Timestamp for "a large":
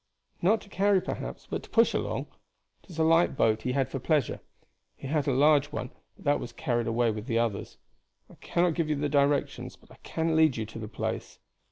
5.27-5.67